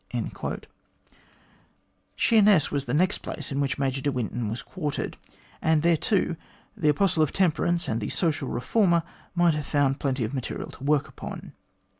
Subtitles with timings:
[2.15, 5.15] Sheerness was the next place in which Major de Winton was quartered,
[5.61, 6.37] and there, too,
[6.75, 9.03] the apostle of temperance and the social reformer
[9.35, 11.53] might have found plenty of material to work upon.